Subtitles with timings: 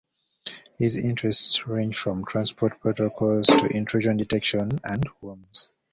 [0.79, 5.71] His interests range from transport protocols to intrusion detection and worms.